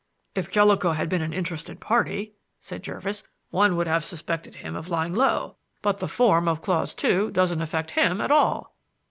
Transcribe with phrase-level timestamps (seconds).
[0.33, 4.89] "If Jellicoe had been an interested party," said Jervis, "one would have suspected him of
[4.89, 5.57] lying low.
[5.83, 8.73] But the form of clause two doesn't affect him at all."